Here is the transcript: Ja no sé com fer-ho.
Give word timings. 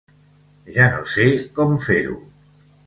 Ja 0.77 0.87
no 0.95 1.03
sé 1.13 1.27
com 1.59 1.79
fer-ho. 1.89 2.21